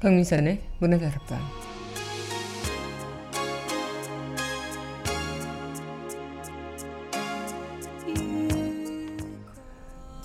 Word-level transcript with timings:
강민선의 0.00 0.62
문화다락방 0.78 1.38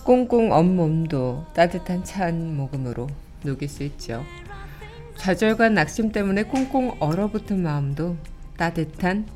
꽁꽁 0.06 0.54
언 0.54 0.78
몸도 0.78 1.46
따뜻한 1.54 2.06
찬 2.06 2.56
모금으로 2.56 3.08
녹일 3.44 3.68
수 3.68 3.84
있죠. 3.84 4.24
좌절과 5.18 5.70
낙심 5.70 6.14
때문에 6.14 6.44
꽁꽁 6.44 6.96
얼어붙은 7.02 7.62
마음도 7.62 8.16
따뜻한 8.56 9.28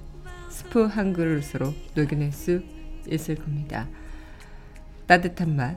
스프 0.50 0.86
한 0.86 1.12
그릇으로 1.12 1.74
녹여낼 1.96 2.32
수 2.32 2.62
있을 3.10 3.36
겁니다. 3.36 3.90
따뜻한 5.06 5.56
맛, 5.56 5.76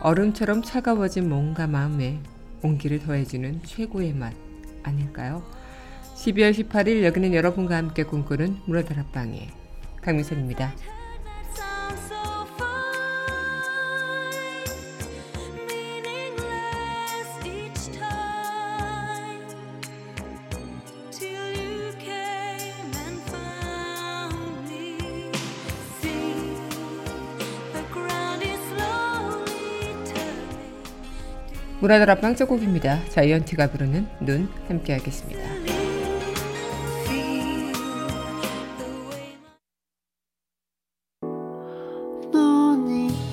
얼음처럼 0.00 0.62
차가워진 0.62 1.28
몸과 1.28 1.66
마음에 1.66 2.20
온기를 2.62 3.00
더해주는 3.00 3.62
최고의 3.64 4.12
맛 4.12 4.34
아닐까요? 4.82 5.42
12월 6.16 6.52
18일 6.52 7.02
여기는 7.04 7.34
여러분과 7.34 7.76
함께 7.76 8.02
꿈꾸는 8.02 8.58
문화다락방의 8.66 9.48
강민선입니다. 10.02 10.95
문화다락 31.80 32.20
빵자곡입니다. 32.20 33.04
자이언티가 33.10 33.66
부르는 33.68 34.06
눈 34.20 34.48
함께 34.68 34.94
하겠습니다. 34.94 35.40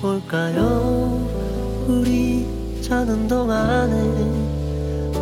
올까요? 0.02 1.26
우리 1.88 2.46
자는 2.82 3.26
동안에 3.26 3.94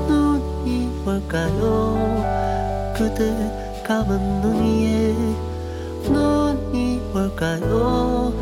눈이 0.08 0.88
올까요? 1.06 2.92
그대 2.96 3.32
감은 3.84 4.40
눈 4.40 4.64
위에 4.64 5.14
눈이 6.10 7.00
올까요? 7.14 8.32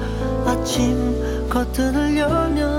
아침 0.47 1.49
커튼을 1.51 2.17
열면 2.17 2.70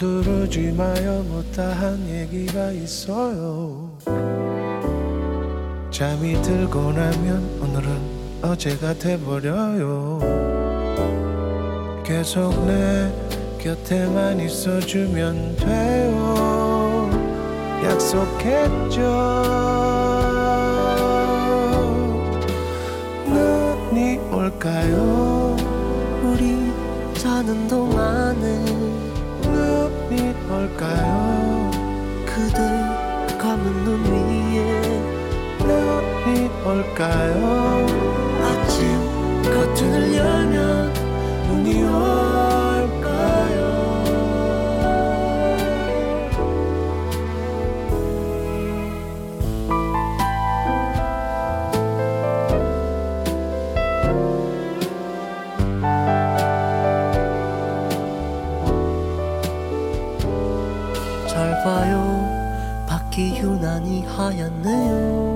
서두르지 0.00 0.72
마요. 0.72 1.22
못다한 1.28 2.02
얘기가 2.08 2.72
있어요. 2.72 3.90
잠이 5.90 6.40
들고 6.40 6.92
나면 6.92 7.60
오늘은 7.60 8.40
어제가 8.40 8.94
돼버려요. 8.94 10.20
계속 12.02 12.64
내 12.66 13.12
곁에만 13.58 14.40
있어주면 14.40 15.56
돼요. 15.56 17.10
약속했죠. 17.84 19.00
눈이 23.26 24.16
올까요? 24.32 25.56
우리 26.22 26.72
자는 27.18 27.68
동안에 27.68 28.60
눈 28.64 29.09
이 30.12 30.34
올까요? 30.50 31.70
그대 32.26 32.58
감은 33.38 33.84
눈 33.84 34.04
위에 34.04 34.58
눈이 35.60 36.50
올까요? 36.66 37.86
아침 38.42 39.42
커튼을 39.44 40.16
열면 40.16 40.92
눈이 41.46 41.82
올 41.84 42.39
유난히 63.80 64.02
하얗네요. 64.02 65.30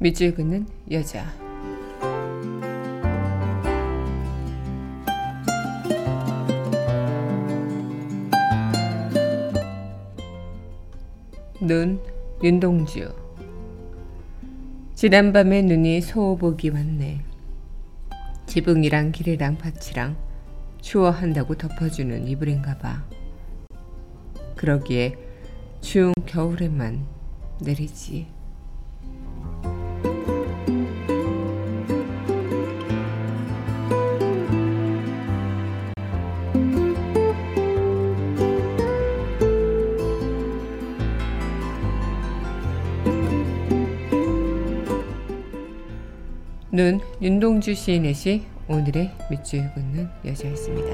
밑줄 0.00 0.34
긋는 0.34 0.66
여자 0.90 1.26
눈 11.60 12.00
윤동주. 12.40 13.12
지난밤에 14.94 15.62
눈이 15.62 16.00
소복이 16.02 16.68
왔네. 16.68 17.24
지붕이랑 18.46 19.10
길이랑 19.10 19.58
밭이랑 19.58 20.16
추워한다고 20.80 21.56
덮어주는 21.56 22.28
이불인가 22.28 22.78
봐. 22.78 23.04
그러기에 24.54 25.16
추운 25.80 26.12
겨울에만 26.26 27.04
내리지 27.60 28.28
눈 46.78 47.00
윤동주 47.20 47.74
시인의 47.74 48.14
시 48.14 48.44
오늘의 48.68 49.10
밑줄 49.32 49.68
긋는 49.74 50.08
여자였습니다. 50.24 50.88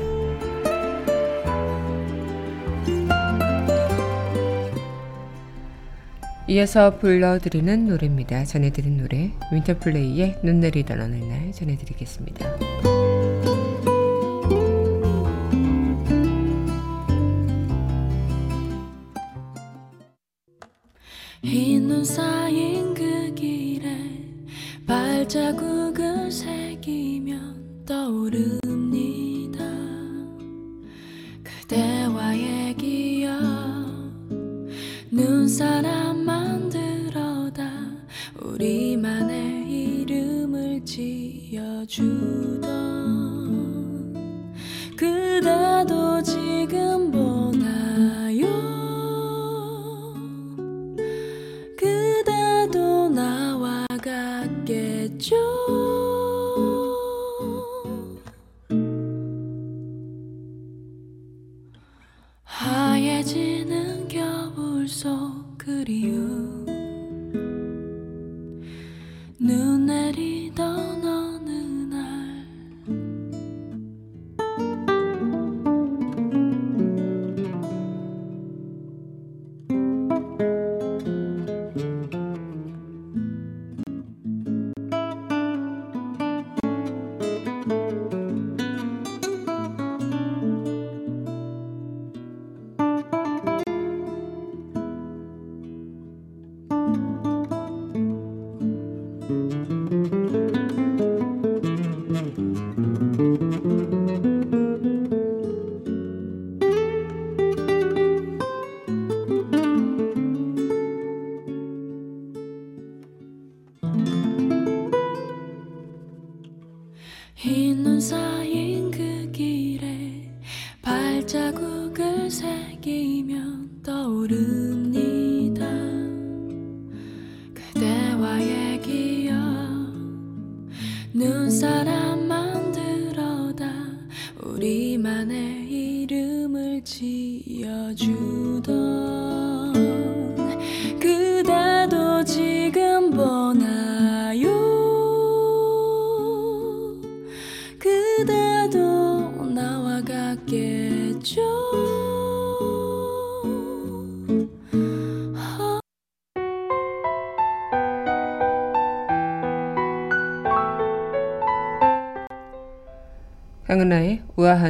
이어서 6.48 6.97
불러드리는 6.97 7.86
노래입니다. 7.86 8.47
전해드린 8.47 8.97
노래 8.97 9.31
윈터플레이의 9.53 10.39
눈 10.42 10.60
내리던 10.60 11.03
어느 11.03 11.16
날 11.16 11.53
전해드리겠습니다. 11.53 12.94
그대와의 31.74 32.74
기억 32.74 33.32
눈사람 35.10 36.24
만들어다 36.24 37.68
우리만의 38.41 39.68
이름을 39.68 40.84
지어주 40.84 42.53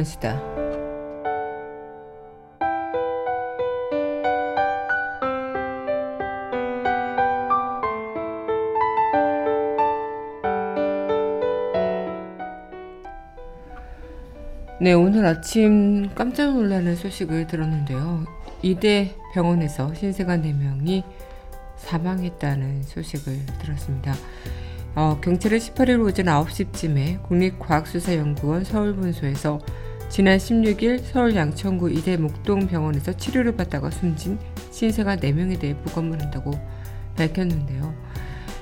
수다. 0.05 0.39
네, 14.81 14.93
오늘 14.93 15.25
아침 15.25 16.13
깜짝 16.13 16.53
놀라는 16.53 16.95
소식을 16.95 17.47
들었는데요. 17.47 18.25
이대 18.61 19.15
병원에서 19.33 19.93
신생아 19.93 20.37
4명이 20.37 21.03
사망했다는 21.77 22.83
소식을 22.83 23.45
들었습니다. 23.61 24.13
어, 24.95 25.19
경찰은 25.21 25.57
18일 25.57 26.05
오전 26.05 26.25
9시쯤에 26.27 27.23
국립과학수사연구원 27.23 28.63
서울분소에서 28.63 29.59
지난 30.15 30.37
16일 30.37 31.03
서울 31.03 31.35
양천구 31.35 31.91
이대 31.91 32.15
목동병원에서 32.15 33.17
치료를 33.17 33.57
받다가 33.57 33.91
숨진 33.91 34.39
신생아 34.71 35.17
4명에 35.17 35.59
대해 35.59 35.75
부검을 35.83 36.21
한다고 36.21 36.51
밝혔는데요. 37.17 37.93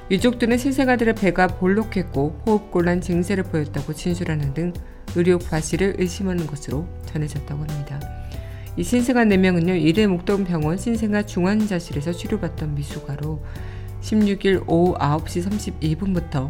유족들은 0.09 0.57
신생아들의 0.57 1.13
배가 1.13 1.45
볼록했고 1.45 2.41
호흡곤란 2.47 3.01
증세를 3.01 3.44
보였다고 3.44 3.94
진술하는 3.94 4.55
등 4.55 4.73
의료 5.15 5.38
과실을 5.38 5.97
의심하는 6.00 6.47
것으로 6.47 6.88
전해졌다고 7.05 7.61
합니다. 7.61 8.00
이 8.75 8.83
신생아 8.83 9.25
4명은요, 9.25 9.79
이대 9.79 10.07
목동병원 10.07 10.79
신생아 10.79 11.27
중환자실에서 11.27 12.13
치료받던 12.13 12.73
미숙아로 12.73 13.45
16일 14.01 14.63
오후 14.65 14.95
9시 14.95 15.79
32분부터 15.79 16.47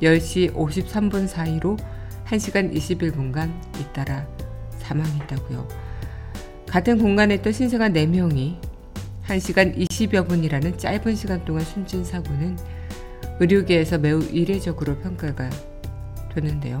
10시 0.00 0.54
53분 0.54 1.26
사이로 1.26 1.76
1시간 2.26 2.72
21분간 2.72 3.50
잇따라 3.80 4.24
사망했다고요. 4.84 5.68
같은 6.68 6.98
공간에 6.98 7.34
있던 7.34 7.52
신생아 7.52 7.88
4명이 7.88 8.56
1시간 9.26 9.76
20여 9.76 10.28
분이라는 10.28 10.78
짧은 10.78 11.16
시간 11.16 11.44
동안 11.44 11.64
숨진 11.64 12.04
사고는 12.04 12.58
의료계에서 13.40 13.98
매우 13.98 14.20
이례적으로 14.22 14.98
평가가 14.98 15.50
되는데요. 16.34 16.80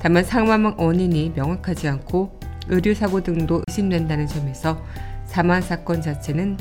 다만 0.00 0.24
사망 0.24 0.74
원인이 0.78 1.32
명확하지 1.34 1.88
않고 1.88 2.38
의료사고 2.68 3.22
등도 3.22 3.62
의심된다는 3.66 4.26
점에서 4.26 4.82
사망 5.26 5.60
사건 5.60 6.00
자체는 6.00 6.56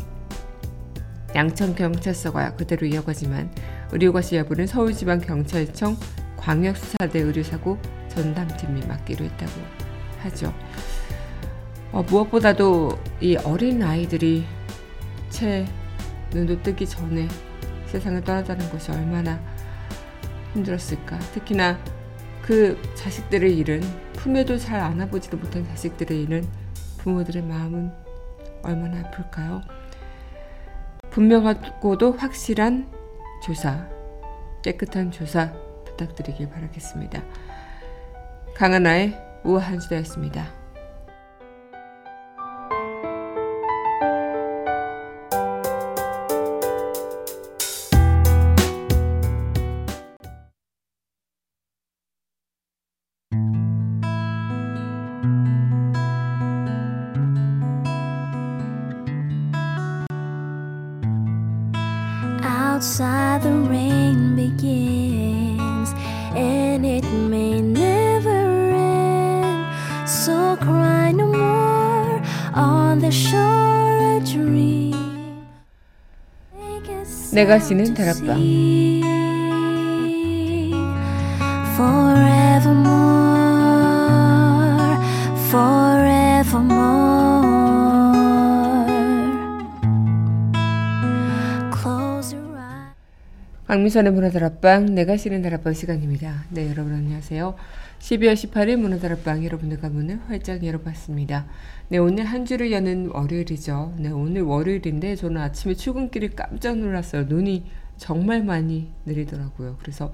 양천경찰서가 1.36 2.56
그대로 2.56 2.88
이어가지만 2.88 3.52
의료과실 3.92 4.40
여부는 4.40 4.68
서울지방경찰청 4.68 5.98
광역수사대 6.38 7.20
의료사고 7.20 7.78
전담팀이 8.10 8.88
맡기로 8.88 9.26
했다고 9.26 9.52
하죠. 10.28 10.54
어, 11.92 12.04
무엇보다도 12.04 12.98
이 13.22 13.36
어린 13.38 13.82
아이들이 13.84 14.46
채 15.30 15.66
눈도 16.32 16.62
뜨기 16.62 16.86
전에 16.86 17.28
세상을 17.88 18.22
떠나다는 18.24 18.70
것이 18.70 18.92
얼마나 18.92 19.40
힘들었을까. 20.54 21.20
특히나 21.34 21.78
그 22.42 22.82
자식들을 22.96 23.50
잃은 23.50 23.82
품에도 24.14 24.58
잘 24.58 24.80
안아보지도 24.80 25.38
못한 25.38 25.66
자식들을 25.66 26.16
잃은 26.16 26.48
부모들의 26.98 27.44
마음은 27.44 27.92
얼마나 28.64 29.00
아플까요? 29.00 29.62
분명하고도 31.10 32.14
확실한 32.14 32.92
조사, 33.44 33.88
깨끗한 34.64 35.12
조사 35.12 35.54
부탁드리길 35.86 36.50
바라겠습니다. 36.50 37.24
강하나의 38.56 39.27
우아한 39.44 39.80
시대였습니다. 39.80 40.67
내가 77.34 77.60
쉬는 77.60 77.94
다락방. 77.94 78.42
forevermore 83.38 84.98
forevermore 85.50 86.88
close 91.72 92.34
your 92.34 92.58
eyes 92.58 92.96
박미선의 93.68 94.12
문화다락방 94.14 94.96
내가 94.96 95.18
쉬는 95.18 95.44
다락방 95.44 95.74
시간입니다. 95.74 96.46
네 96.50 96.68
여러분 96.72 96.96
안녕하세요. 96.96 97.54
12월 98.00 98.34
18일 98.34 98.78
문화다락방 98.78 99.44
여러분들과 99.44 99.90
문을 99.90 100.22
활짝 100.28 100.64
열어봤습니다. 100.64 101.48
네 101.90 101.98
오늘 101.98 102.26
한 102.26 102.46
주를 102.46 102.72
여는 102.72 103.10
월요일이죠. 103.12 103.96
네 103.98 104.10
오늘 104.10 104.44
월요일인데 104.44 105.16
저는 105.16 105.42
아침에 105.42 105.74
출근길이 105.74 106.30
깜짝 106.36 106.78
놀랐어요. 106.78 107.24
눈이 107.24 107.66
정말 107.98 108.44
많이 108.44 108.92
내리더라고요. 109.06 109.78
그래서 109.80 110.14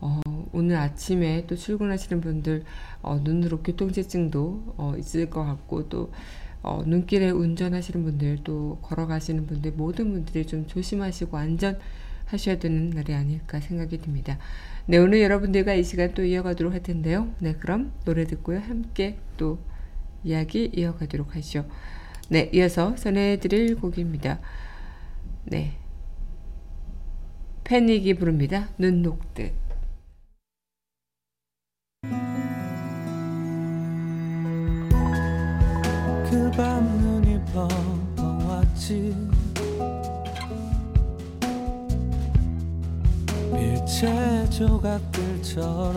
어, 0.00 0.20
오늘 0.52 0.76
아침에 0.76 1.46
또 1.46 1.56
출근하시는 1.56 2.20
분들 2.20 2.64
어, 3.02 3.20
눈으로 3.22 3.62
교통체증도 3.62 4.74
어, 4.76 4.94
있을 4.98 5.28
것 5.28 5.44
같고 5.44 5.88
또 5.88 6.12
어, 6.62 6.82
눈길에 6.86 7.30
운전하시는 7.30 8.04
분들 8.04 8.38
또 8.44 8.78
걸어가시는 8.82 9.46
분들 9.46 9.72
모든 9.72 10.12
분들이 10.12 10.46
좀 10.46 10.66
조심하시고 10.66 11.36
안전하셔야 11.36 12.58
되는 12.60 12.90
날이 12.90 13.14
아닐까 13.14 13.60
생각이 13.60 13.98
듭니다. 13.98 14.38
네 14.88 14.98
오늘 14.98 15.20
여러분들과 15.20 15.74
이 15.74 15.82
시간 15.82 16.14
또 16.14 16.22
이어가도록 16.22 16.72
할 16.72 16.80
텐데요. 16.80 17.28
네 17.40 17.54
그럼 17.54 17.92
노래 18.04 18.24
듣고요 18.24 18.60
함께 18.60 19.18
또 19.36 19.58
이야기 20.22 20.70
이어가도록 20.72 21.34
하시죠. 21.34 21.66
네 22.28 22.48
이어서 22.54 22.94
전해드릴 22.94 23.80
곡입니다. 23.80 24.38
네 25.42 25.72
패닉이 27.64 28.14
부릅니다. 28.14 28.68
눈 28.78 29.02
녹듯. 29.02 29.52
그밤 36.30 36.84
눈이 37.00 37.40
벙벙 37.52 38.48
왔지 38.48 39.35
빛의 43.96 44.50
조각들처럼 44.50 45.96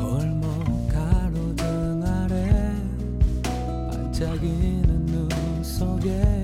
골목 0.00 0.88
가로등 0.88 2.02
아래 2.06 2.74
반짝이는 3.90 5.06
눈 5.06 5.28
속에 5.62 6.35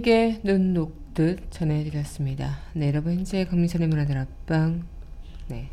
네, 0.00 0.04
패닉의 0.04 0.40
눈 0.44 0.72
녹듯 0.72 1.50
전해드렸습니다. 1.50 2.58
네, 2.72 2.88
여러분 2.88 3.16
현재 3.16 3.44
강민선의 3.44 3.88
문화들 3.88 4.16
앞방 4.16 4.84
네, 5.48 5.68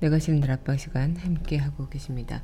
내가 0.00 0.18
싫은 0.18 0.40
들 0.40 0.50
앞방 0.50 0.78
시간 0.78 1.14
함께 1.16 1.58
하고 1.58 1.86
계십니다. 1.88 2.42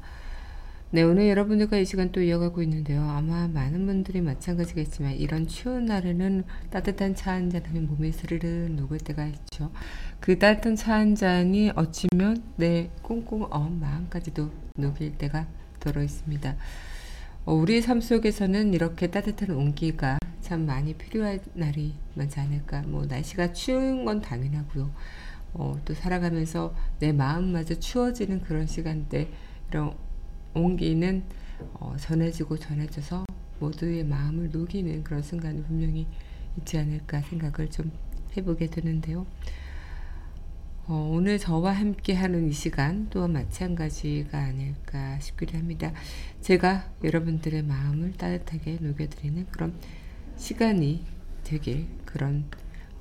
네, 0.91 1.03
오늘 1.03 1.29
여러분들과 1.29 1.79
이 1.79 1.87
시간 1.87 2.13
또 2.13 2.21
이어가고 2.21 2.63
있는데요. 2.63 3.03
아마 3.03 3.49
많은 3.49 3.87
분들이 3.87 4.21
마찬가지겠지만 4.21 5.15
이런 5.15 5.47
추운 5.47 5.87
날에는 5.87 6.45
따뜻한 6.71 7.15
차 7.15 7.33
한 7.33 7.49
잔 7.49 7.65
하면 7.65 7.87
몸이 7.87 8.13
스르르 8.13 8.69
녹을 8.71 8.99
때가 8.99 9.27
있죠. 9.27 9.71
그 10.21 10.39
따뜻한 10.39 10.77
차 10.77 10.95
한 10.95 11.15
잔이 11.15 11.73
어찌면 11.75 12.43
내얼 12.57 12.91
마음까지도 13.81 14.51
녹일 14.77 15.17
때가 15.17 15.47
들어 15.79 16.03
있습니다. 16.03 16.57
어, 17.47 17.55
우리의 17.55 17.81
삶 17.81 18.03
속에서는 18.03 18.75
이렇게 18.75 19.07
따뜻한 19.07 19.51
온기가 19.53 20.20
참 20.51 20.67
많이 20.67 20.95
필요한 20.95 21.39
날이 21.55 21.95
많지 22.15 22.41
않을까. 22.41 22.83
뭐 22.83 23.07
날씨가 23.07 23.53
추운 23.53 24.05
건 24.05 24.21
당연하고요. 24.21 24.91
어, 25.53 25.81
또 25.85 25.95
살아가면서 25.95 26.75
내 26.99 27.13
마음마저 27.13 27.77
추워지는 27.77 28.41
그런 28.41 28.67
시간대 28.67 29.29
이런 29.69 29.97
온기는 30.53 31.23
어, 31.75 31.95
전해지고 31.97 32.59
전해져서 32.59 33.27
모두의 33.61 34.03
마음을 34.03 34.51
녹이는 34.51 35.05
그런 35.05 35.23
순간이 35.23 35.63
분명히 35.63 36.09
있지 36.59 36.79
않을까 36.79 37.21
생각을 37.21 37.71
좀 37.71 37.93
해보게 38.37 38.67
되는데요. 38.67 39.29
어, 40.89 41.13
오늘 41.15 41.39
저와 41.39 41.71
함께 41.71 42.13
하는 42.13 42.49
이 42.49 42.53
시간 42.53 43.07
또한 43.11 43.35
마찬가지가 43.35 44.37
아닐까 44.37 45.17
싶기도 45.21 45.57
합니다. 45.57 45.93
제가 46.41 46.93
여러분들의 47.05 47.63
마음을 47.63 48.15
따뜻하게 48.15 48.79
녹여드리는 48.81 49.47
그런 49.53 49.79
시간이 50.41 51.05
되길 51.45 51.87
그런 52.07 52.51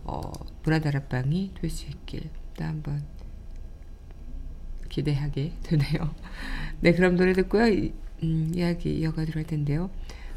어, 0.03 0.21
문화다락방이 0.63 1.53
될 1.59 1.69
수 1.69 1.85
있길 1.87 2.29
또 2.57 2.65
한번 2.65 3.03
기대하게 4.89 5.53
되네요. 5.63 6.13
네, 6.81 6.91
그럼 6.93 7.15
노래 7.15 7.33
듣고요. 7.33 7.67
이, 7.67 7.93
음, 8.23 8.51
이야기 8.55 8.99
이어가도록 8.99 9.37
할 9.37 9.43
텐데요. 9.45 9.89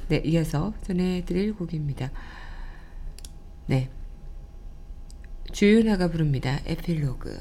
네, 0.08 0.18
이어서 0.24 0.74
전해드릴 0.82 1.54
곡입니다. 1.54 2.10
네. 3.66 3.90
주윤아가 5.52 6.08
부릅니다. 6.08 6.60
에필로그. 6.66 7.40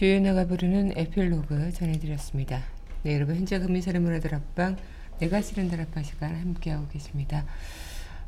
네, 0.00 0.06
주연아가 0.06 0.46
부르는 0.46 0.92
에필로그 0.96 1.72
전해드렸습니다. 1.72 2.62
네, 3.02 3.16
여러분 3.16 3.36
현재 3.36 3.58
금민선의 3.58 4.00
문화들 4.00 4.34
앞방 4.34 4.78
내가 5.18 5.42
싫은 5.42 5.68
다락방 5.68 6.04
시간 6.04 6.36
함께하고 6.36 6.88
계십니다. 6.88 7.44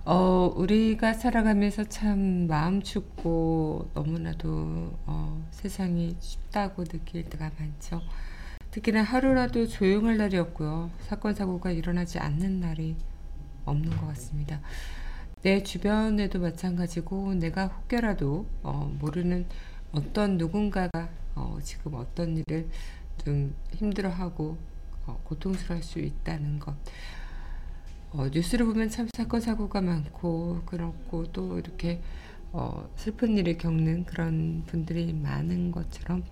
어, 0.04 0.52
우리가 0.54 1.14
살아가면서 1.14 1.84
참 1.84 2.46
마음 2.46 2.82
춥고 2.82 3.88
너무나도 3.94 4.98
어, 5.06 5.42
세상이 5.50 6.18
춥다고 6.20 6.84
느낄 6.84 7.24
때가 7.24 7.50
많죠. 7.58 8.02
특히나 8.70 9.02
하루라도 9.02 9.66
조용할 9.66 10.18
날이 10.18 10.36
없고요. 10.36 10.90
사건 11.00 11.34
사고가 11.34 11.70
일어나지 11.70 12.18
않는 12.18 12.60
날이 12.60 12.96
없는 13.64 13.96
것 13.96 14.08
같습니다. 14.08 14.60
내 15.40 15.62
주변에도 15.62 16.38
마찬가지고 16.38 17.32
내가 17.36 17.68
혹여라도 17.68 18.44
어, 18.62 18.94
모르는 19.00 19.46
어떤 19.92 20.36
누군가가 20.36 21.08
어, 21.34 21.58
지금 21.62 21.94
어떤 21.94 22.36
일을 22.36 22.68
좀 23.24 23.54
힘들어하고 23.74 24.56
어, 25.06 25.20
고통스러울 25.24 25.82
수 25.82 25.98
있다는 25.98 26.58
것. 26.58 26.74
어, 28.10 28.28
뉴스를 28.28 28.66
보면 28.66 28.90
참 28.90 29.08
사건 29.14 29.40
사고가 29.40 29.80
많고 29.80 30.62
그렇고 30.66 31.24
또 31.32 31.58
이렇게 31.58 32.02
어, 32.52 32.88
슬픈 32.96 33.38
일을 33.38 33.56
겪는 33.56 34.04
그런 34.04 34.64
분들이 34.66 35.12
많은 35.12 35.72
것처럼 35.72 36.22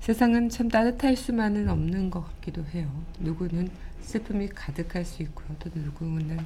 세상은 0.00 0.50
참 0.50 0.68
따뜻할 0.68 1.16
수만은 1.16 1.70
없는 1.70 2.10
것 2.10 2.22
같기도 2.22 2.64
해요. 2.66 2.90
누구는 3.18 3.70
슬픔이 4.02 4.48
가득할 4.48 5.04
수 5.04 5.22
있고요. 5.22 5.56
또 5.58 5.70
누구는 5.74 6.38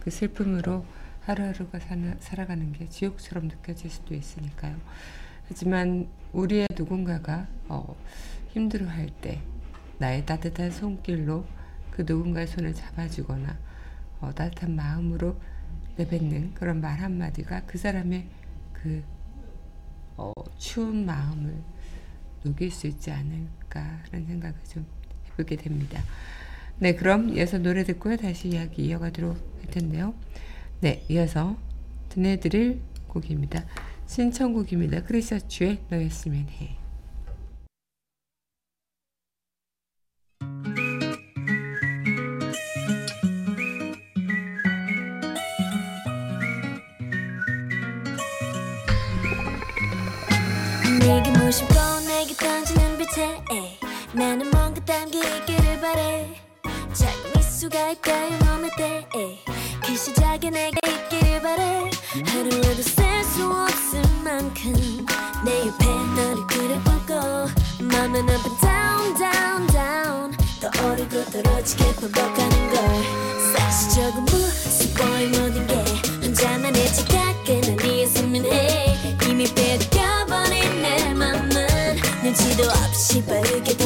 그 0.00 0.10
슬픔으로 0.10 0.84
하루하루가 1.22 1.80
사나, 1.80 2.14
살아가는 2.20 2.72
게 2.72 2.88
지옥처럼 2.88 3.48
느껴질 3.48 3.90
수도 3.90 4.14
있으니까요. 4.14 4.76
하지만 5.48 6.08
우리의 6.32 6.68
누군가가 6.76 7.48
어, 7.68 7.96
힘들어할 8.50 9.08
때 9.20 9.40
나의 9.98 10.24
따뜻한 10.26 10.70
손길로 10.70 11.44
그 11.90 12.04
누군가의 12.06 12.46
손을 12.46 12.74
잡아주거나 12.74 13.58
어, 14.20 14.32
따뜻한 14.34 14.76
마음으로 14.76 15.36
내뱉는 15.96 16.54
그런 16.54 16.80
말 16.80 17.00
한마디가 17.00 17.62
그 17.66 17.78
사람의 17.78 18.26
그 18.72 19.02
어, 20.16 20.32
추운 20.58 21.06
마음을 21.06 21.56
녹일 22.42 22.70
수 22.70 22.86
있지 22.86 23.10
않을까 23.10 23.80
하는 24.10 24.26
생각을 24.26 24.54
좀 24.68 24.86
해보게 25.26 25.56
됩니다. 25.56 26.02
네, 26.78 26.94
그럼 26.94 27.30
이어서 27.30 27.58
노래 27.58 27.82
듣고요. 27.84 28.16
다시 28.16 28.48
이야기 28.48 28.86
이어가도록 28.86 29.36
할 29.36 29.70
텐데요. 29.70 30.14
네, 30.80 31.04
이어서 31.08 31.56
전해드릴 32.10 32.80
곡입니다. 33.08 33.64
신청곡입니다. 34.08 35.04
크리셔츠의 35.04 35.78
너였으면 35.90 36.48
해. 36.48 36.76
내게 51.00 51.30
무심코 51.30 51.74
내게 52.08 52.34
던지는 52.34 52.98
빛에 52.98 53.38
나는 54.14 54.50
뭔가 54.50 54.84
담겨 54.84 55.18
있기를 55.18 55.80
바래 55.80 56.34
작은 56.92 57.32
미소가 57.36 57.90
있다 57.90 58.12
몸에 58.44 58.68
때그 58.76 59.96
시작에 59.96 60.50
내가 60.50 60.78
있기를 60.88 61.42
바래 61.42 61.90
하루에도 62.26 62.82
셀수 62.82 63.57
떠오르고 71.18 71.30
떨어지게 71.30 71.84
반복하는 71.96 72.70
걸. 72.70 72.78
사실 73.52 73.90
저건 73.90 74.24
무슨 74.26 74.94
보이 74.94 75.26
모든 75.26 75.66
게 75.66 75.74
혼자만의 76.24 76.92
지각에 76.92 77.60
난 77.60 77.86
이었으면 77.86 78.44
해. 78.44 78.96
이미 79.28 79.44
뺏겨버린 79.52 80.82
내 80.82 81.14
맘은 81.14 81.96
눈치도 82.22 82.64
없이 82.68 83.24
빠르게 83.24 83.76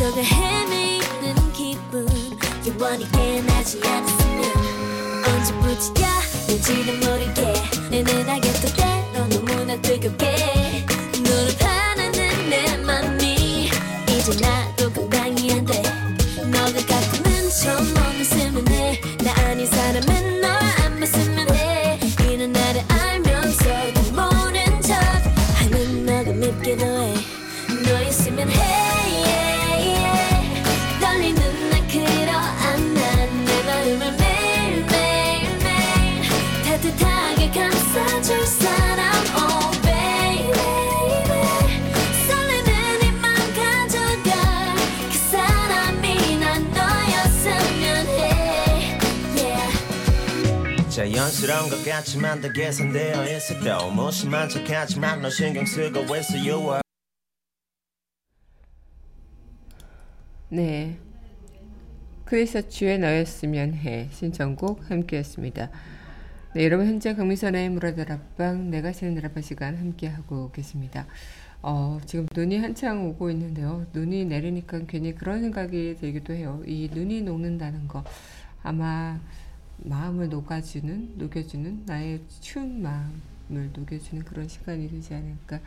속을 0.00 0.24
헤매이는 0.24 1.52
기분. 1.52 2.08
영원히 2.66 3.06
깨어나지 3.12 3.82
않았으면 3.84 5.24
언제부터였는지도 5.26 7.09
자연스러운 51.40 51.70
것 51.70 51.84
같지만 51.84 52.40
다 52.40 52.52
계산되어 52.52 53.24
때 53.24 53.94
무심한 53.94 54.48
척하지만 54.48 55.22
너 55.22 55.30
신경 55.30 55.64
쓰고 55.64 56.00
있어 56.16 56.36
you 56.36 56.60
are 56.62 56.80
네. 60.50 60.98
크리서츠의 62.26 62.98
너였으면 62.98 63.74
해 63.74 64.08
신청곡 64.12 64.90
함께했습니다. 64.90 65.70
네, 66.54 66.64
여러분 66.64 66.86
현재 66.86 67.14
강민선의 67.14 67.70
무라들 67.70 68.12
앞방 68.12 68.70
내가 68.70 68.92
싫은 68.92 69.14
드라마 69.14 69.40
시간 69.40 69.76
함께하고 69.76 70.50
계십니다. 70.50 71.06
어, 71.62 71.98
지금 72.06 72.26
눈이 72.34 72.58
한창 72.58 73.06
오고 73.06 73.30
있는데요. 73.30 73.86
눈이 73.92 74.26
내리니까 74.26 74.80
괜히 74.86 75.14
그런 75.14 75.40
생각이 75.40 75.96
들기도 76.00 76.34
해요. 76.34 76.62
이 76.66 76.90
눈이 76.92 77.22
녹는다는 77.22 77.88
거 77.88 78.04
아마 78.62 79.18
마음을 79.84 80.28
녹아주는 80.28 81.14
녹여주는 81.16 81.84
나의 81.86 82.22
추운 82.40 82.82
마음을 82.82 83.70
녹여주는 83.72 84.24
그런 84.24 84.48
시간이 84.48 84.90
되지 84.90 85.14
않을까. 85.14 85.60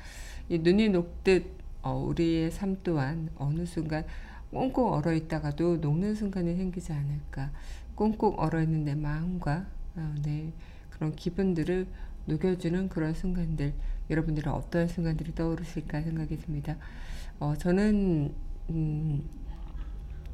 이 0.49 0.59
눈이 0.59 0.89
녹듯 0.89 1.45
어, 1.81 1.95
우리의 1.95 2.51
삶 2.51 2.77
또한 2.83 3.29
어느 3.35 3.65
순간 3.65 4.05
꽁꽁 4.51 4.93
얼어 4.93 5.13
있다가도 5.13 5.77
녹는 5.77 6.15
순간이 6.15 6.55
생기지 6.55 6.93
않을까. 6.93 7.51
꽁꽁 7.95 8.35
얼어 8.37 8.61
있는 8.61 8.85
내 8.85 8.95
마음과 8.95 9.65
어, 9.95 10.15
내 10.23 10.51
그런 10.89 11.15
기분들을 11.15 11.87
녹여주는 12.25 12.89
그런 12.89 13.13
순간들. 13.13 13.73
여러분들은 14.09 14.51
어떤 14.51 14.87
순간들이 14.87 15.33
떠오르실까 15.33 16.01
생각이 16.01 16.37
듭니다. 16.37 16.77
어, 17.39 17.55
저는 17.57 18.33
음, 18.69 19.23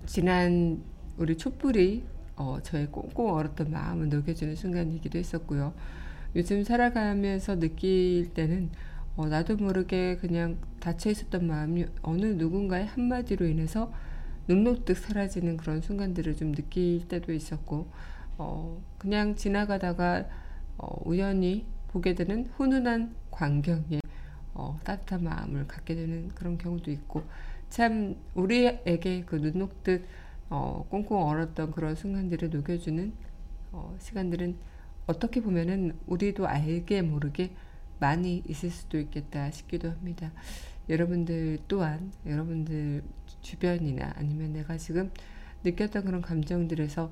지난 0.05 0.81
우리 1.17 1.37
촛불이 1.37 2.03
어, 2.39 2.57
저의 2.63 2.87
꽁꽁 2.87 3.33
얼었던 3.33 3.69
마음을 3.69 4.07
녹여주는 4.07 4.55
순간이기도 4.55 5.19
했었고요. 5.19 5.73
요즘 6.37 6.63
살아가면서 6.63 7.59
느낄 7.59 8.33
때는 8.33 8.69
어, 9.17 9.27
나도 9.27 9.57
모르게 9.57 10.15
그냥 10.15 10.57
닫혀 10.79 11.09
있었던 11.09 11.45
마음이 11.45 11.85
어느 12.01 12.25
누군가의 12.25 12.85
한마디로 12.85 13.45
인해서 13.45 13.91
눈녹듯 14.47 14.97
사라지는 14.97 15.57
그런 15.57 15.81
순간들을 15.81 16.37
좀 16.37 16.53
느낄 16.53 17.05
때도 17.09 17.33
있었고 17.33 17.89
어, 18.37 18.81
그냥 18.97 19.35
지나가다가 19.35 20.25
어, 20.77 21.01
우연히 21.03 21.65
보게 21.89 22.15
되는 22.15 22.45
훈훈한 22.55 23.15
광경에 23.31 23.99
어, 24.53 24.79
따뜻한 24.85 25.25
마음을 25.25 25.67
갖게 25.67 25.93
되는 25.93 26.29
그런 26.29 26.57
경우도 26.57 26.89
있고 26.89 27.23
참 27.69 28.15
우리에게 28.33 29.23
그 29.25 29.35
눈녹듯 29.35 30.05
어, 30.49 30.85
꽁꽁 30.89 31.27
얼었던 31.27 31.71
그런 31.71 31.95
순간들을 31.95 32.49
녹여주는 32.49 33.13
어, 33.71 33.95
시간들은 33.99 34.57
어떻게 35.05 35.41
보면은 35.41 35.97
우리도 36.07 36.47
알게 36.47 37.01
모르게 37.01 37.51
많이 37.99 38.43
있을 38.47 38.69
수도 38.69 38.99
있겠다 38.99 39.51
싶기도 39.51 39.89
합니다. 39.89 40.31
여러분들 40.87 41.59
또한 41.67 42.11
여러분들 42.25 43.03
주변이나 43.41 44.13
아니면 44.15 44.53
내가 44.53 44.77
지금 44.77 45.11
느꼈던 45.63 46.05
그런 46.05 46.21
감정들에서 46.21 47.11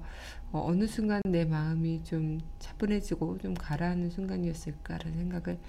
어, 0.52 0.66
어느 0.66 0.88
순간 0.88 1.22
내 1.26 1.46
마음이 1.46 2.04
좀 2.04 2.40
차분해지고 2.60 3.40
좀 3.40 3.54
가라앉는 3.54 4.10
순간이었을까라는 4.10 5.18
생각을 5.18 5.60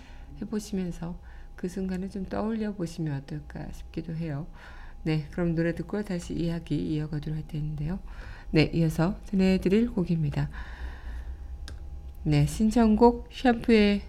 해보시면서 0.41 1.19
그 1.57 1.69
순간을 1.69 2.09
좀 2.11 2.25
떠올려 2.25 2.73
보시면 2.73 3.23
어떨까 3.23 3.67
싶기도 3.73 4.15
해요. 4.15 4.47
네, 5.09 5.27
그럼 5.31 5.55
노래 5.55 5.75
듣고 5.75 6.03
다시 6.05 6.35
이야기 6.35 6.77
이어가도록 6.77 7.35
할 7.35 7.49
텐데요. 7.49 7.99
네, 8.51 8.71
이어서 8.75 9.19
전해드릴 9.25 9.91
곡입니다. 9.93 10.51
네, 12.25 12.45
신청곡 12.45 13.31
샴푸의 13.33 14.03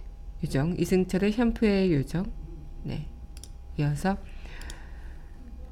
요정 0.44 0.76
이승철의 0.78 1.32
샴푸의 1.32 1.94
요정. 1.94 2.30
네, 2.84 3.08
이어서 3.78 4.18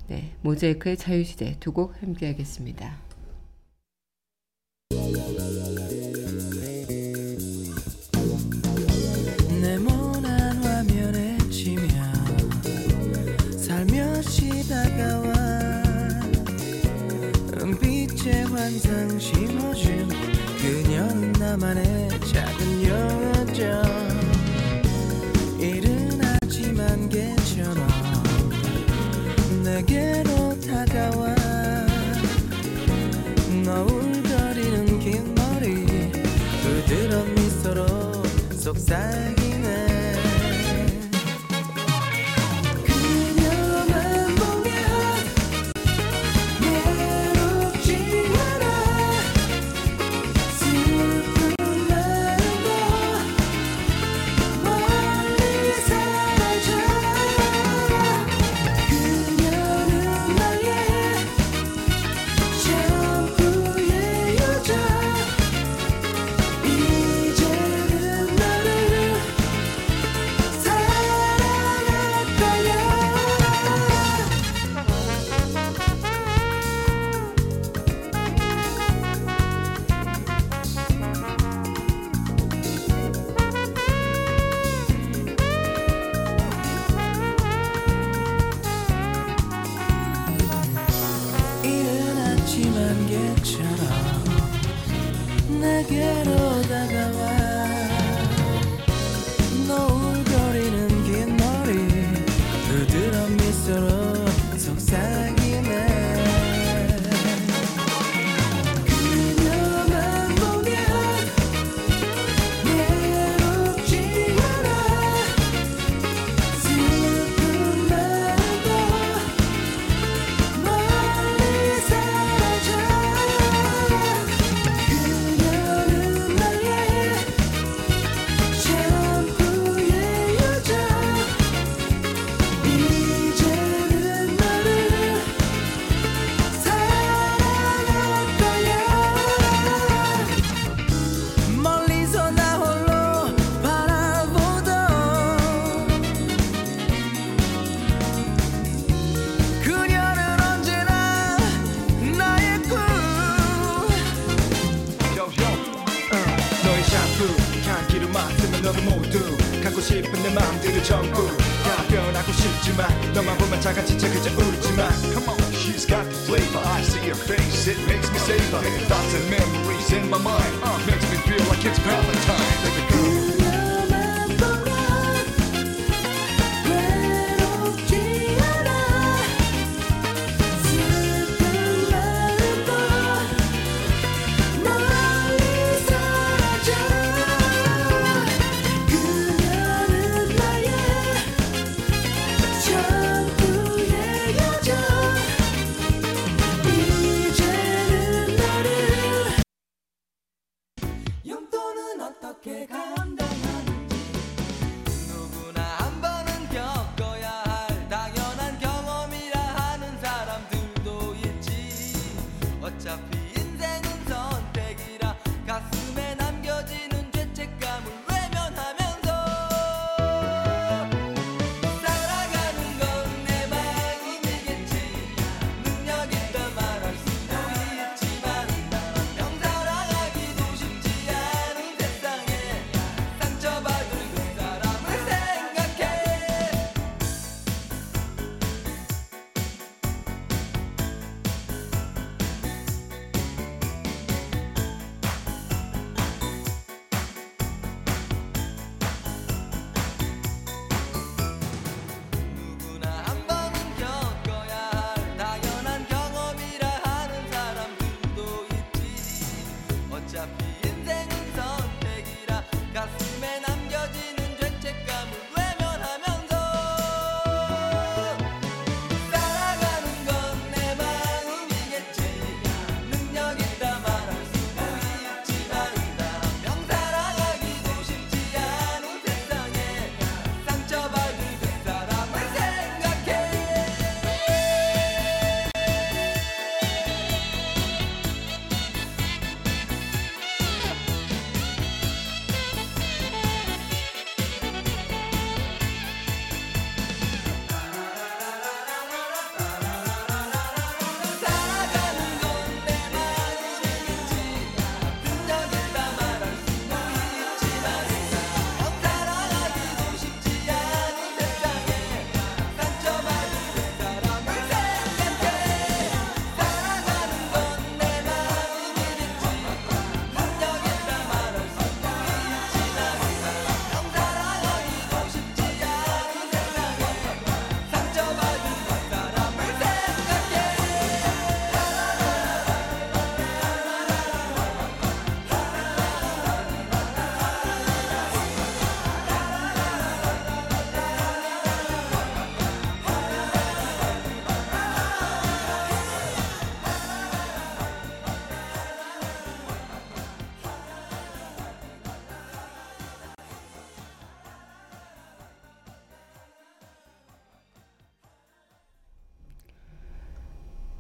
네 0.07 0.33
모자이크의 0.43 0.95
자유시대 0.95 1.57
두 1.59 1.73
곡 1.73 2.01
함께 2.01 2.27
하겠습니다. 2.27 3.06
은빛의 18.27 18.43
환상 18.45 19.17
심어준 19.19 20.09
그녀는 20.59 21.31
나만의 21.33 22.09
작은 22.31 22.83
요정. 22.83 23.83
이른 25.57 26.19
아침 26.21 26.79
안개처럼 26.79 27.87
내게로 29.63 30.59
다가와. 30.59 31.35
너울거리는 33.63 34.99
긴 34.99 35.35
머리 35.35 36.11
부드러운 36.61 37.33
미소로 37.35 37.85
속삭이 38.51 39.37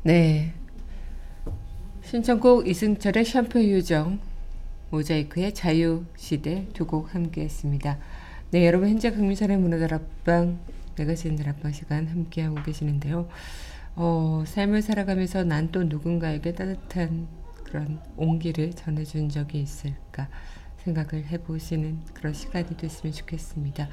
네. 0.07 0.53
신청곡 2.01 2.65
이승철의 2.65 3.25
샴푸 3.25 3.69
요정, 3.69 4.21
모자이크의 4.89 5.53
자유시대 5.53 6.69
두 6.71 6.85
곡 6.87 7.13
함께 7.13 7.41
했습니다. 7.41 7.97
네, 8.51 8.65
여러분 8.65 8.87
현재 8.87 9.11
강민선의 9.11 9.57
문화다락방, 9.57 10.59
내가 10.95 11.13
지은 11.13 11.35
다락방 11.35 11.73
시간 11.73 12.07
함께하고 12.07 12.55
계시는데요. 12.63 13.27
어, 13.97 14.45
삶을 14.47 14.81
살아가면서 14.81 15.43
난 15.43 15.73
또 15.73 15.83
누군가에게 15.83 16.53
따뜻한 16.55 17.27
그런 17.65 17.99
온기를 18.15 18.71
전해준 18.75 19.27
적이 19.27 19.59
있을까 19.59 20.29
생각을 20.85 21.25
해보시는 21.25 21.99
그런 22.13 22.33
시간이 22.33 22.77
됐으면 22.77 23.11
좋겠습니다. 23.11 23.89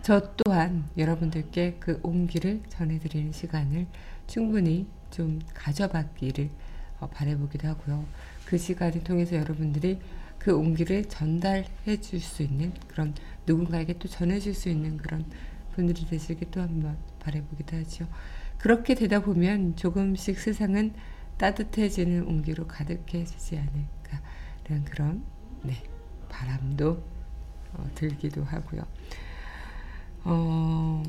저 0.00 0.32
또한 0.38 0.88
여러분들께 0.96 1.76
그 1.78 2.00
온기를 2.02 2.62
전해드리는 2.70 3.32
시간을 3.32 3.86
충분히 4.26 4.86
좀 5.10 5.40
가져봤기를 5.54 6.50
어, 7.00 7.08
바라보기도 7.08 7.68
하고요. 7.68 8.04
그 8.46 8.58
시간을 8.58 9.04
통해서 9.04 9.36
여러분들이 9.36 10.00
그 10.38 10.56
온기를 10.56 11.04
전달해 11.06 12.00
줄 12.00 12.20
수 12.20 12.42
있는 12.42 12.72
그런 12.88 13.14
누군가에게 13.46 13.98
또 13.98 14.08
전해 14.08 14.38
줄 14.40 14.54
수 14.54 14.68
있는 14.68 14.96
그런 14.96 15.24
분들이 15.74 16.04
되시길 16.06 16.50
또 16.50 16.60
한번 16.60 16.96
바라보기도 17.20 17.76
하죠. 17.78 18.06
그렇게 18.58 18.94
되다 18.94 19.20
보면 19.20 19.76
조금씩 19.76 20.38
세상은 20.38 20.92
따뜻해지는 21.36 22.26
온기로 22.26 22.66
가득해지지 22.66 23.56
않을까 23.58 24.20
이런 24.66 24.84
그런 24.84 25.22
네, 25.62 25.82
바람도 26.28 27.02
어, 27.74 27.90
들기도 27.94 28.42
하고요. 28.44 28.82
어, 30.24 31.02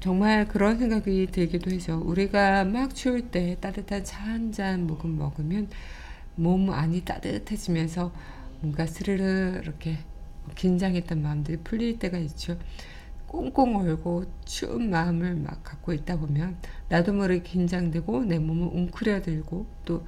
정말 0.00 0.48
그런 0.48 0.78
생각이 0.78 1.26
들기도 1.30 1.70
해서 1.70 1.96
우리가 1.98 2.64
막 2.64 2.94
추울 2.94 3.30
때 3.30 3.56
따뜻한 3.60 4.04
차 4.04 4.24
한 4.26 4.52
잔 4.52 4.86
모금 4.86 5.18
먹으면 5.18 5.68
몸 6.36 6.70
안이 6.70 7.04
따뜻해지면서 7.04 8.12
뭔가 8.60 8.86
스르르 8.86 9.60
이렇게 9.62 9.98
긴장했던 10.56 11.22
마음들이 11.22 11.58
풀릴 11.58 11.98
때가 11.98 12.18
있죠. 12.18 12.58
꽁꽁 13.26 13.76
얼고 13.76 14.24
추운 14.44 14.90
마음을 14.90 15.36
막 15.36 15.62
갖고 15.64 15.92
있다 15.92 16.18
보면 16.18 16.56
나도 16.88 17.12
모르게 17.14 17.42
긴장되고 17.42 18.24
내 18.24 18.38
몸은 18.38 18.68
웅크려들고 18.68 19.66
또 19.84 20.06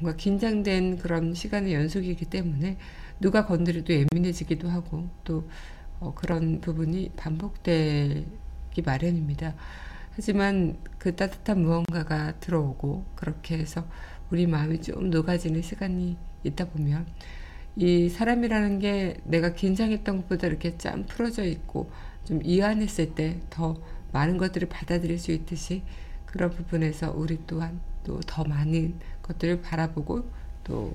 뭔가 0.00 0.16
긴장된 0.16 0.98
그런 0.98 1.34
시간의 1.34 1.74
연속이기 1.74 2.26
때문에 2.26 2.78
누가 3.20 3.46
건드려도 3.46 3.92
예민해지기도 3.94 4.68
하고 4.68 5.08
또 5.24 5.48
어, 6.00 6.14
그런 6.14 6.60
부분이 6.60 7.12
반복 7.16 7.62
되기 8.74 8.82
마련입니다. 8.82 9.54
하지만 10.16 10.76
그 10.98 11.16
따뜻한 11.16 11.62
무언가가 11.62 12.38
들어오고 12.40 13.04
그렇게 13.14 13.56
해서 13.56 13.86
우리 14.30 14.46
마음이 14.46 14.82
좀 14.82 15.10
녹아지는 15.10 15.62
시간이 15.62 16.16
있다 16.42 16.68
보면 16.68 17.06
이 17.76 18.08
사람이라는 18.08 18.78
게 18.80 19.16
내가 19.24 19.54
긴장했던 19.54 20.18
것보다 20.18 20.46
이렇게 20.48 20.76
짠 20.76 21.06
풀어져 21.06 21.44
있고 21.44 21.90
좀 22.24 22.40
이완했을 22.42 23.14
때 23.14 23.40
더 23.50 23.80
많은 24.12 24.38
것들을 24.38 24.68
받아들일 24.68 25.18
수 25.18 25.32
있듯이 25.32 25.82
그런 26.26 26.50
부분에서 26.50 27.12
우리 27.12 27.38
또한 27.46 27.80
또 28.04 28.20
더 28.26 28.44
많은 28.44 28.98
것들을 29.22 29.62
바라보고 29.62 30.28
또 30.62 30.94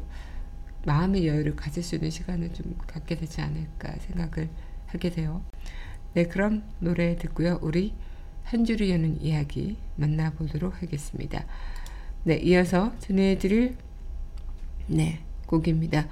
마음의 0.86 1.28
여유를 1.28 1.56
가질 1.56 1.84
수 1.84 1.96
있는 1.96 2.10
시간을 2.10 2.54
좀 2.54 2.78
갖게 2.88 3.16
되지 3.16 3.42
않을까 3.42 3.94
생각을 4.00 4.50
하게 4.88 5.10
돼요. 5.10 5.44
네, 6.20 6.28
그럼 6.28 6.64
노래 6.80 7.16
듣고요. 7.16 7.60
우리 7.62 7.94
한 8.44 8.66
줄을 8.66 8.90
여는 8.90 9.22
이야기 9.22 9.78
만나보도록 9.96 10.82
하겠습니다. 10.82 11.46
네, 12.26 12.36
이어서 12.40 12.92
전해드릴 13.00 13.78
네, 14.88 15.24
곡입니다. 15.46 16.10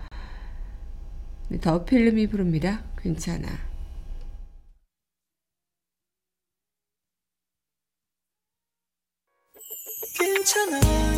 네, 1.49 1.59
더 1.59 1.83
필름이 1.83 2.27
부릅니다. 2.27 2.85
괜찮아 2.97 3.49
괜찮아 10.17 11.16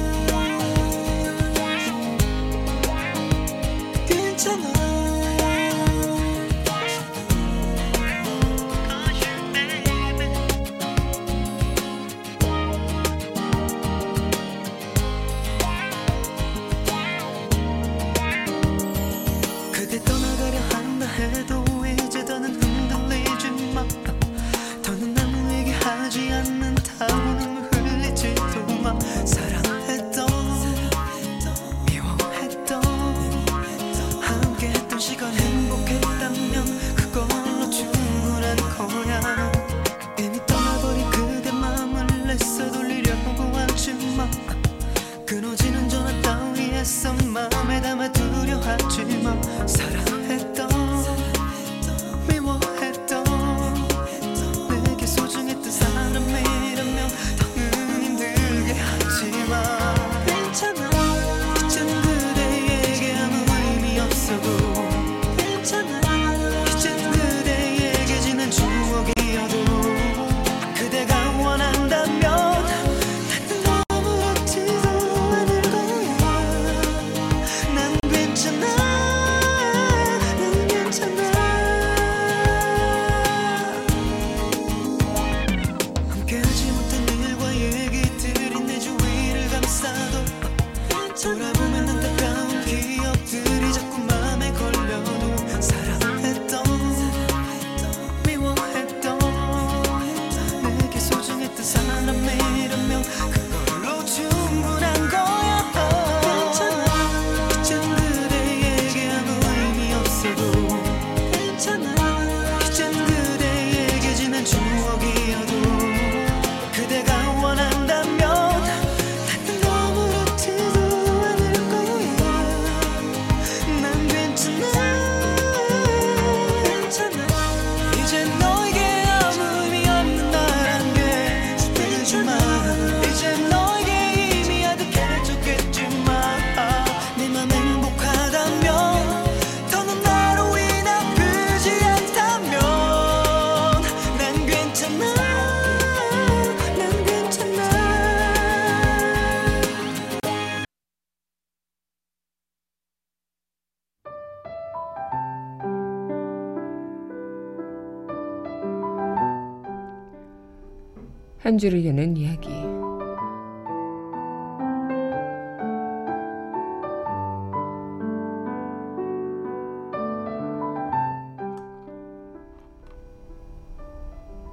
손지르려는 161.60 162.16
이야기. 162.16 162.50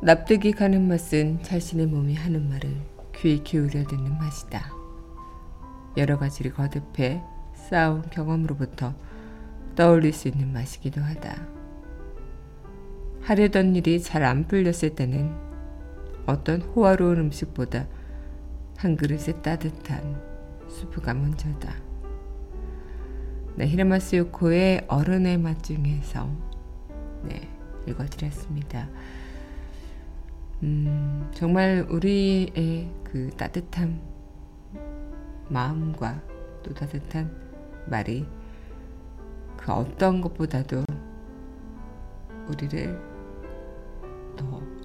납득이 0.02 0.52
가는 0.52 0.86
맛은 0.86 1.42
자신의 1.42 1.86
몸이 1.86 2.14
하는 2.14 2.48
말을 2.48 2.76
귀 3.14 3.42
기울여 3.42 3.84
듣는 3.84 4.18
맛이다. 4.18 4.72
여러 5.96 6.18
가지를 6.18 6.52
거듭해 6.52 7.22
쌓아온 7.54 8.02
경험으로부터 8.10 8.94
떠올릴 9.74 10.12
수 10.12 10.28
있는 10.28 10.52
맛이기도 10.52 11.00
하다. 11.00 11.36
하려던 13.22 13.74
일이 13.76 14.00
잘 14.00 14.22
안 14.22 14.46
풀렸을 14.46 14.94
때는 14.94 15.45
어떤 16.26 16.60
호화로운 16.60 17.18
음식보다 17.18 17.86
한 18.76 18.96
그릇의 18.96 19.42
따뜻한 19.42 20.20
수프가 20.68 21.14
먼저다. 21.14 21.72
네, 23.54 23.66
히라마스 23.68 24.16
요코의 24.16 24.84
어른의 24.88 25.38
맛 25.38 25.62
중에서 25.62 26.28
네, 27.22 27.48
읽어드렸습니다. 27.86 28.88
음, 30.62 31.30
정말 31.32 31.86
우리의 31.88 32.90
그 33.04 33.30
따뜻한 33.36 34.00
마음과 35.48 36.22
또 36.62 36.74
따뜻한 36.74 37.30
말이 37.86 38.26
그 39.56 39.72
어떤 39.72 40.20
것보다도 40.20 40.84
우리를 42.48 43.00
더 44.36 44.75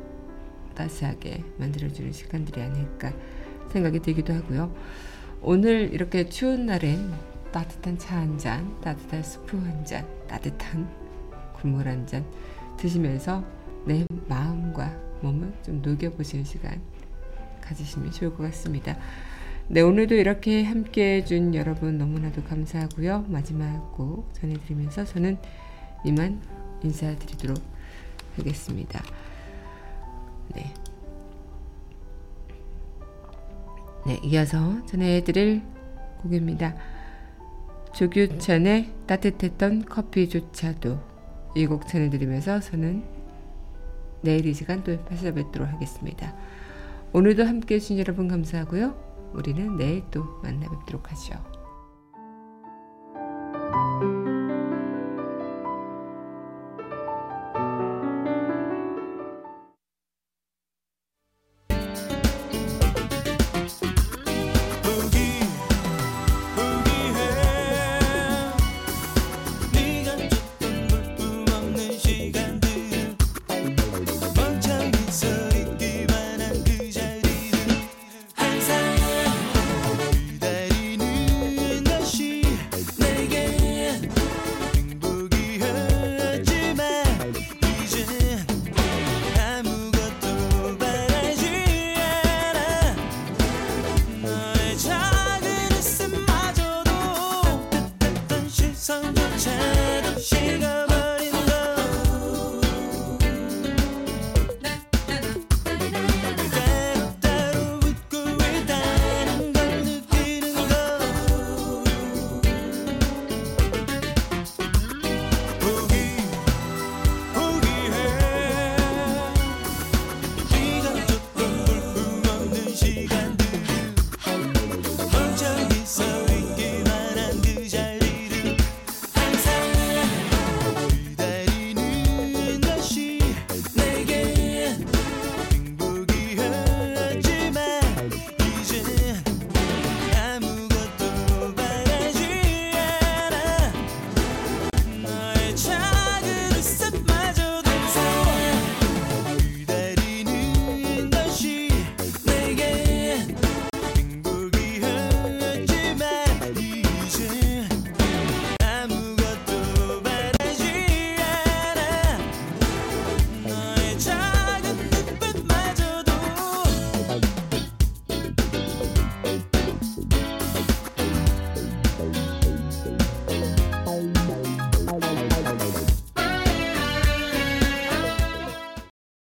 따스하게 0.75 1.43
만들어주는 1.57 2.11
시간들이 2.11 2.61
아닐까 2.61 3.13
생각이 3.71 3.99
들기도 3.99 4.33
하고요. 4.33 4.73
오늘 5.41 5.93
이렇게 5.93 6.27
추운 6.29 6.65
날엔 6.65 7.11
따뜻한 7.51 7.97
차 7.97 8.17
한 8.17 8.37
잔, 8.37 8.79
따뜻한 8.81 9.23
스프 9.23 9.57
한 9.57 9.83
잔, 9.85 10.05
따뜻한 10.27 10.87
국물 11.53 11.87
한 11.87 12.05
잔 12.07 12.25
드시면서 12.77 13.43
내 13.85 14.05
마음과 14.27 14.97
몸을 15.21 15.53
좀 15.63 15.81
녹여보시는 15.81 16.45
시간 16.45 16.81
가지시면 17.61 18.11
좋을 18.11 18.35
것 18.35 18.43
같습니다. 18.43 18.97
네, 19.67 19.81
오늘도 19.81 20.15
이렇게 20.15 20.63
함께 20.63 21.17
해준 21.17 21.55
여러분 21.55 21.97
너무나도 21.97 22.43
감사하고요. 22.43 23.25
마지막 23.29 23.93
곡 23.95 24.33
전해드리면서 24.33 25.05
저는 25.05 25.37
이만 26.03 26.41
인사드리도록 26.83 27.57
하겠습니다. 28.37 29.01
네. 30.55 30.73
네, 34.05 34.19
이어서 34.23 34.83
전해드릴 34.85 35.61
곡입니다. 36.21 36.75
조규찬의 37.93 38.93
따뜻했던 39.05 39.85
커피조차도 39.85 41.11
이 41.55 41.65
곡 41.67 41.87
전해드리면서 41.87 42.61
저는 42.61 43.03
내일 44.21 44.45
이 44.45 44.53
시간 44.53 44.83
또 44.83 44.97
찾아뵙도록 45.09 45.67
하겠습니다. 45.67 46.33
오늘도 47.11 47.45
함께 47.45 47.75
해주신 47.75 47.99
여러분 47.99 48.27
감사하고요. 48.27 49.31
우리는 49.33 49.75
내일 49.75 50.03
또 50.11 50.23
만나 50.41 50.69
뵙도록 50.69 51.11
하죠. 51.11 51.50